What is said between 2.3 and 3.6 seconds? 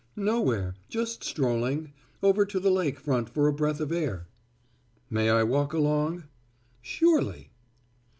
to the lake front for a